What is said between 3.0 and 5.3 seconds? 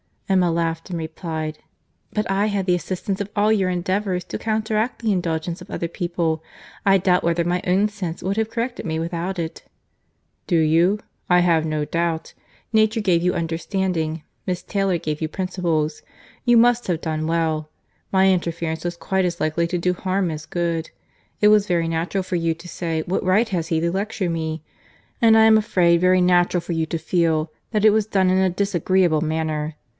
of all your endeavours to counteract the